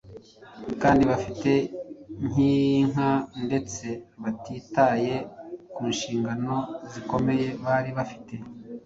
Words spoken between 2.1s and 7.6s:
inzika ndetse batitaye ku nshingano zikomeye